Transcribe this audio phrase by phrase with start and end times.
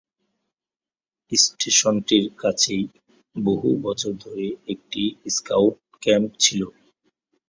[1.31, 2.83] স্টেশনটির কাছেই
[3.35, 5.03] বহু বছর ধরে একটি
[5.35, 6.61] স্কাউট ক্যাম্প ছিল।